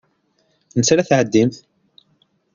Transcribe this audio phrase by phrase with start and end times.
[0.77, 1.57] Ansa ara tɛeddimt?